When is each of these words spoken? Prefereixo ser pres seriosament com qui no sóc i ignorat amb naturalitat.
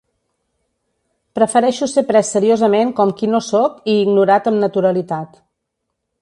Prefereixo 1.39 1.87
ser 1.91 2.03
pres 2.07 2.31
seriosament 2.37 2.95
com 3.01 3.11
qui 3.19 3.29
no 3.35 3.43
sóc 3.49 3.77
i 3.95 3.99
ignorat 4.07 4.51
amb 4.53 4.61
naturalitat. 4.65 5.39